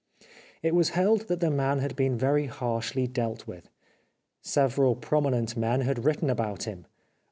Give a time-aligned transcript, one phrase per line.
[0.63, 3.69] It was held that the man had been very harshly dealt with.
[4.41, 6.87] Several prominent men had written about him.